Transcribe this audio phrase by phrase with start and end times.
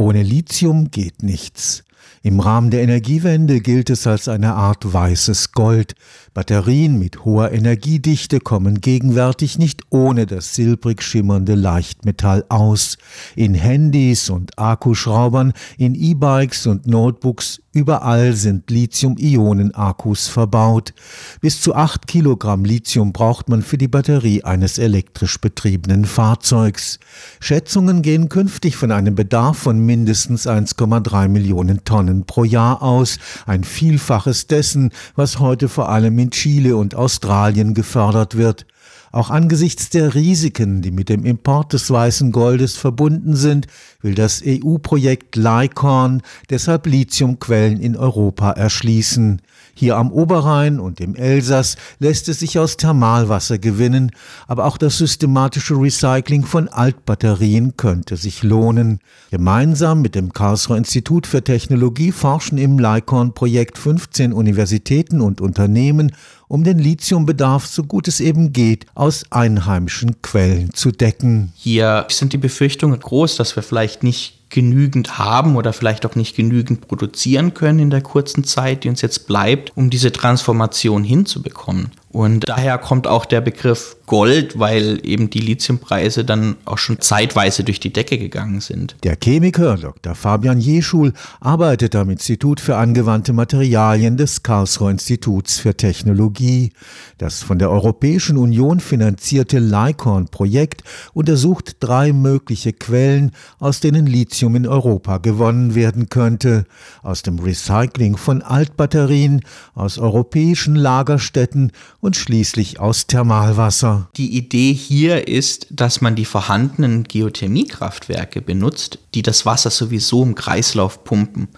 [0.00, 1.84] Ohne Lithium geht nichts.
[2.22, 5.94] Im Rahmen der Energiewende gilt es als eine Art weißes Gold.
[6.32, 12.96] Batterien mit hoher Energiedichte kommen gegenwärtig nicht ohne das silbrig schimmernde Leichtmetall aus.
[13.36, 20.92] In Handys und Akkuschraubern, in E-Bikes und Notebooks, überall sind Lithium-Ionen-Akkus verbaut.
[21.40, 26.98] Bis zu acht Kilogramm Lithium braucht man für die Batterie eines elektrisch betriebenen Fahrzeugs.
[27.38, 33.64] Schätzungen gehen künftig von einem Bedarf von mindestens 1,3 Millionen Tonnen pro Jahr aus, ein
[33.64, 38.66] Vielfaches dessen, was heute vor allem in Chile und Australien gefördert wird.
[39.12, 43.66] Auch angesichts der Risiken, die mit dem Import des weißen Goldes verbunden sind,
[44.02, 49.42] will das EU-Projekt LICORN deshalb Lithiumquellen in Europa erschließen.
[49.80, 54.10] Hier am Oberrhein und im Elsass lässt es sich aus Thermalwasser gewinnen,
[54.46, 58.98] aber auch das systematische Recycling von Altbatterien könnte sich lohnen.
[59.30, 66.12] Gemeinsam mit dem Karlsruher Institut für Technologie forschen im LICORN-Projekt 15 Universitäten und Unternehmen
[66.46, 71.54] um den Lithiumbedarf, so gut es eben geht, aus einheimischen Quellen zu decken.
[71.56, 76.36] Hier sind die Befürchtungen groß, dass wir vielleicht nicht genügend haben oder vielleicht auch nicht
[76.36, 81.92] genügend produzieren können in der kurzen Zeit, die uns jetzt bleibt, um diese Transformation hinzubekommen.
[82.12, 87.62] Und daher kommt auch der Begriff Gold, weil eben die Lithiumpreise dann auch schon zeitweise
[87.62, 88.96] durch die Decke gegangen sind.
[89.04, 90.16] Der Chemiker Dr.
[90.16, 96.72] Fabian Jeschul arbeitet am Institut für angewandte Materialien des Karlsruher Instituts für Technologie.
[97.18, 103.30] Das von der Europäischen Union finanzierte LICORN-Projekt untersucht drei mögliche Quellen,
[103.60, 106.64] aus denen Lithium in Europa gewonnen werden könnte.
[107.04, 109.42] Aus dem Recycling von Altbatterien,
[109.74, 114.08] aus europäischen Lagerstätten und schließlich aus Thermalwasser.
[114.16, 120.34] Die Idee hier ist, dass man die vorhandenen Geothermiekraftwerke benutzt, die das Wasser sowieso im
[120.34, 121.48] Kreislauf pumpen.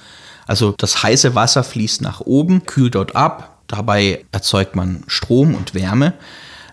[0.46, 5.74] Also das heiße Wasser fließt nach oben, kühlt dort ab, dabei erzeugt man Strom und
[5.74, 6.14] Wärme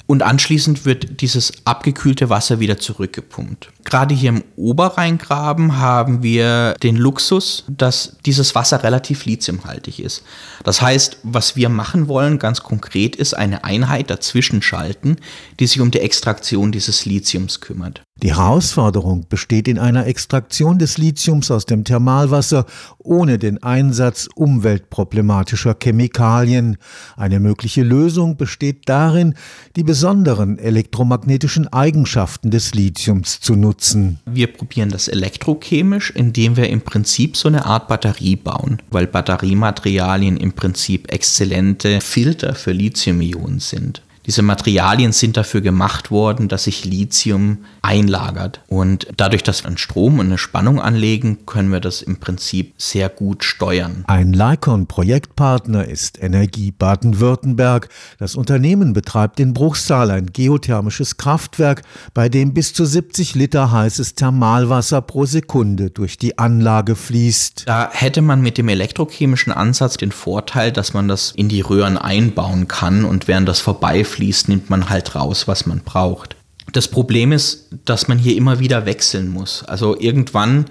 [0.09, 3.69] und anschließend wird dieses abgekühlte Wasser wieder zurückgepumpt.
[3.83, 10.23] Gerade hier im Oberrheingraben haben wir den Luxus, dass dieses Wasser relativ lithiumhaltig ist.
[10.63, 15.17] Das heißt, was wir machen wollen, ganz konkret, ist eine Einheit dazwischen schalten,
[15.59, 18.01] die sich um die Extraktion dieses Lithiums kümmert.
[18.21, 22.65] Die Herausforderung besteht in einer Extraktion des Lithiums aus dem Thermalwasser
[22.97, 26.75] ohne den Einsatz umweltproblematischer Chemikalien.
[27.15, 29.35] Eine mögliche Lösung besteht darin,
[29.77, 34.19] die besonderen elektromagnetischen Eigenschaften des Lithiums zu nutzen.
[34.25, 40.35] Wir probieren das elektrochemisch, indem wir im Prinzip so eine Art Batterie bauen, weil Batteriematerialien
[40.35, 44.01] im Prinzip exzellente Filter für Lithium-Ionen sind.
[44.29, 48.61] Diese Materialien sind dafür gemacht worden, dass sich Lithium einlagert.
[48.67, 52.75] Und dadurch, dass wir einen Strom und eine Spannung anlegen, können wir das im Prinzip
[52.77, 54.03] sehr gut steuern.
[54.05, 57.89] Ein Lycon-Projektpartner ist Energie Baden-Württemberg.
[58.19, 61.81] Das Unternehmen betreibt in Bruchsal ein geothermisches Kraftwerk,
[62.13, 67.63] bei dem bis zu 70 Liter heißes Thermalwasser pro Sekunde durch die Anlage fließt.
[67.65, 71.97] Da hätte man mit dem elektrochemischen Ansatz den Vorteil, dass man das in die Röhren
[71.97, 76.35] einbauen kann und während das vorbeifließt, fließt, nimmt man halt raus, was man braucht.
[76.73, 79.63] Das Problem ist, dass man hier immer wieder wechseln muss.
[79.63, 80.65] Also irgendwann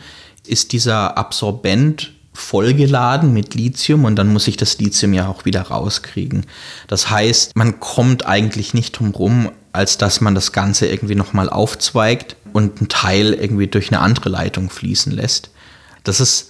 [0.47, 5.63] ist dieser Absorbent vollgeladen mit Lithium und dann muss ich das Lithium ja auch wieder
[5.63, 6.45] rauskriegen.
[6.89, 11.49] Das heißt, man kommt eigentlich nicht drum rum, als dass man das Ganze irgendwie nochmal
[11.49, 15.51] aufzweigt und einen Teil irgendwie durch eine andere Leitung fließen lässt.
[16.05, 16.49] Das ist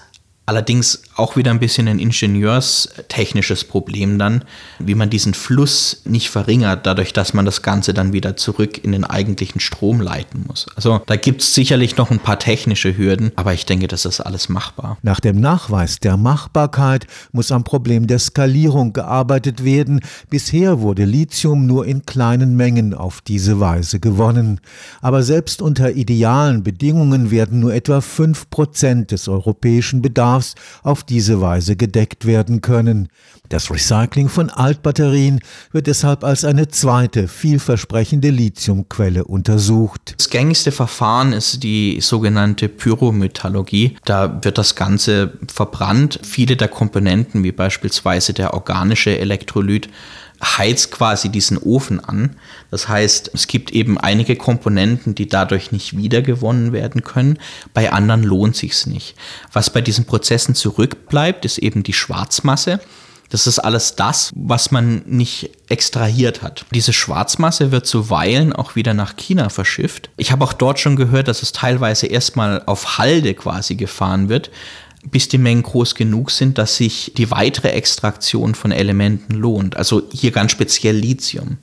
[0.49, 4.45] Allerdings auch wieder ein bisschen ein ingenieurstechnisches Problem dann,
[4.79, 8.93] wie man diesen Fluss nicht verringert, dadurch, dass man das Ganze dann wieder zurück in
[8.93, 10.67] den eigentlichen Strom leiten muss.
[10.77, 14.21] Also da gibt es sicherlich noch ein paar technische Hürden, aber ich denke, das ist
[14.21, 14.99] alles machbar.
[15.03, 20.01] Nach dem Nachweis der Machbarkeit muss am Problem der Skalierung gearbeitet werden.
[20.31, 24.61] Bisher wurde Lithium nur in kleinen Mengen auf diese Weise gewonnen.
[25.01, 31.41] Aber selbst unter idealen Bedingungen werden nur etwa fünf Prozent des europäischen Bedarfs auf diese
[31.41, 33.09] Weise gedeckt werden können.
[33.49, 35.41] Das Recycling von Altbatterien
[35.73, 40.15] wird deshalb als eine zweite vielversprechende Lithiumquelle untersucht.
[40.19, 43.97] Das gängigste Verfahren ist die sogenannte Pyrometallurgie.
[44.05, 46.21] Da wird das Ganze verbrannt.
[46.23, 49.89] Viele der Komponenten, wie beispielsweise der organische Elektrolyt,
[50.43, 52.37] heizt quasi diesen Ofen an.
[52.71, 57.39] Das heißt, es gibt eben einige Komponenten, die dadurch nicht wiedergewonnen werden können.
[57.75, 59.17] Bei anderen lohnt sich's nicht.
[59.53, 62.81] Was bei diesen Prozessen zurückbleibt, ist eben die Schwarzmasse.
[63.31, 66.65] Das ist alles das, was man nicht extrahiert hat.
[66.73, 70.09] Diese Schwarzmasse wird zuweilen auch wieder nach China verschifft.
[70.17, 74.51] Ich habe auch dort schon gehört, dass es teilweise erstmal auf Halde quasi gefahren wird,
[75.05, 79.77] bis die Mengen groß genug sind, dass sich die weitere Extraktion von Elementen lohnt.
[79.77, 81.59] Also hier ganz speziell Lithium.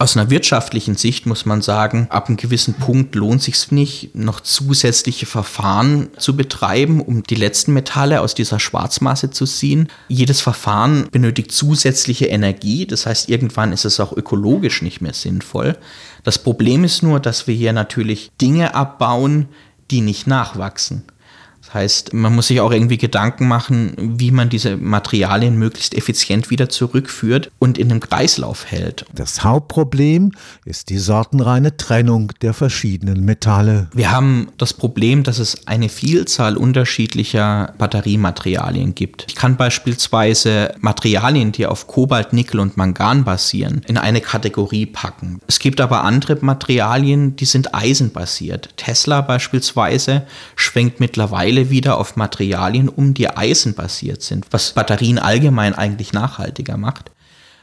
[0.00, 4.38] Aus einer wirtschaftlichen Sicht muss man sagen, ab einem gewissen Punkt lohnt sich nicht, noch
[4.38, 9.88] zusätzliche Verfahren zu betreiben, um die letzten Metalle aus dieser Schwarzmasse zu ziehen.
[10.06, 15.76] Jedes Verfahren benötigt zusätzliche Energie, das heißt, irgendwann ist es auch ökologisch nicht mehr sinnvoll.
[16.22, 19.48] Das Problem ist nur, dass wir hier natürlich Dinge abbauen,
[19.90, 21.02] die nicht nachwachsen.
[21.68, 26.48] Das heißt, man muss sich auch irgendwie Gedanken machen, wie man diese Materialien möglichst effizient
[26.48, 29.04] wieder zurückführt und in einem Kreislauf hält.
[29.14, 30.32] Das Hauptproblem
[30.64, 33.88] ist die sortenreine Trennung der verschiedenen Metalle.
[33.92, 39.26] Wir haben das Problem, dass es eine Vielzahl unterschiedlicher Batteriematerialien gibt.
[39.28, 45.40] Ich kann beispielsweise Materialien, die auf Kobalt, Nickel und Mangan basieren, in eine Kategorie packen.
[45.46, 48.70] Es gibt aber andere Materialien, die sind eisenbasiert.
[48.78, 50.22] Tesla beispielsweise
[50.56, 56.76] schwenkt mittlerweile Teile wieder auf Materialien um, die eisenbasiert sind, was Batterien allgemein eigentlich nachhaltiger
[56.76, 57.10] macht.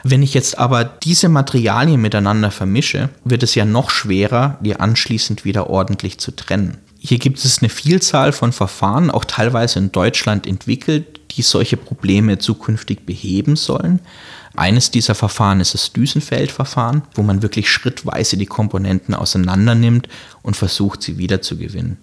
[0.04, 5.46] Wenn ich jetzt aber diese Materialien miteinander vermische, wird es ja noch schwerer, die anschließend
[5.46, 6.78] wieder ordentlich zu trennen.
[7.00, 12.38] Hier gibt es eine Vielzahl von Verfahren, auch teilweise in Deutschland entwickelt, die solche Probleme
[12.38, 14.00] zukünftig beheben sollen.
[14.56, 20.08] Eines dieser Verfahren ist das Düsenfeldverfahren, wo man wirklich schrittweise die Komponenten auseinander nimmt
[20.44, 21.98] und versucht, sie wiederzugewinnen.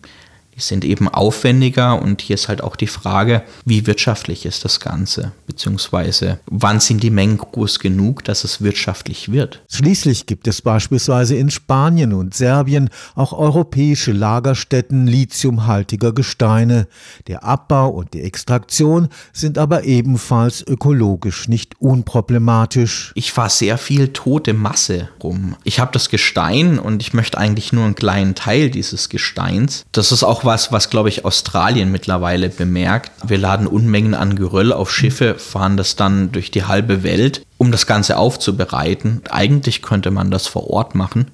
[0.54, 4.80] Die sind eben aufwendiger und hier ist halt auch die Frage, wie wirtschaftlich ist das
[4.80, 9.62] Ganze, beziehungsweise wann sind die Mengen groß genug, dass es wirtschaftlich wird.
[9.70, 16.86] Schließlich gibt es beispielsweise in Spanien und Serbien auch europäische Lagerstätten lithiumhaltiger Gesteine.
[17.28, 23.12] Der Abbau und die Extraktion sind aber ebenfalls ökologisch nicht unproblematisch.
[23.14, 25.56] Ich fahre sehr viel tote Masse rum.
[25.64, 29.84] Ich habe das Gestein und ich möchte eigentlich nur einen kleinen Teil dieses Gesteins.
[29.92, 33.10] Das ist auch was, was glaube ich Australien mittlerweile bemerkt.
[33.24, 37.70] Wir laden Unmengen an Geröll auf Schiffe, fahren das dann durch die halbe Welt, um
[37.72, 39.22] das Ganze aufzubereiten.
[39.30, 41.28] Eigentlich könnte man das vor Ort machen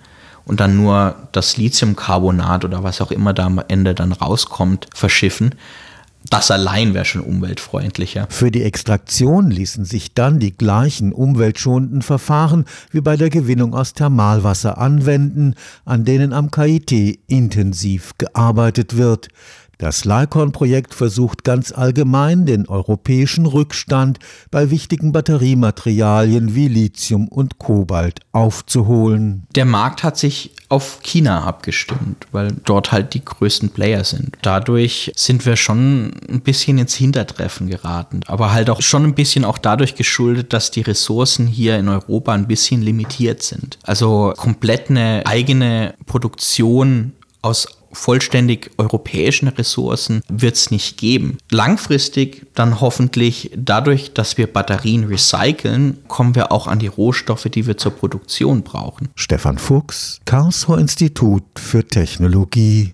[0.46, 5.54] und dann nur das Lithiumcarbonat oder was auch immer da am Ende dann rauskommt, verschiffen.
[6.30, 8.26] Das allein wäre schon umweltfreundlicher.
[8.28, 13.94] Für die Extraktion ließen sich dann die gleichen umweltschonenden Verfahren wie bei der Gewinnung aus
[13.94, 15.54] Thermalwasser anwenden,
[15.84, 19.28] an denen am KIT intensiv gearbeitet wird.
[19.78, 24.18] Das LICON-Projekt versucht ganz allgemein den europäischen Rückstand
[24.50, 29.46] bei wichtigen Batteriematerialien wie Lithium und Kobalt aufzuholen.
[29.54, 34.36] Der Markt hat sich auf China abgestimmt, weil dort halt die größten Player sind.
[34.42, 39.44] Dadurch sind wir schon ein bisschen ins Hintertreffen geraten, aber halt auch schon ein bisschen
[39.44, 43.78] auch dadurch geschuldet, dass die Ressourcen hier in Europa ein bisschen limitiert sind.
[43.84, 51.38] Also komplett eine eigene Produktion aus vollständig europäischen Ressourcen wird es nicht geben.
[51.50, 57.66] Langfristig dann hoffentlich dadurch, dass wir Batterien recyceln, kommen wir auch an die Rohstoffe, die
[57.66, 59.08] wir zur Produktion brauchen.
[59.14, 62.86] Stefan Fuchs, Karlsruher Institut für Technologie.